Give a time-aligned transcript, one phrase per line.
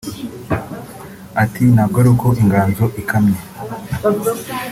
[1.43, 3.39] Ati “Ntabwo ari uko inganzo ikamye